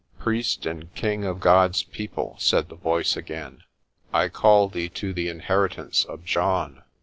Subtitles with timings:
[0.17, 3.61] "Priest and king of God's people," said the voice again,
[4.11, 6.81] "I call thee to the inheritance of John.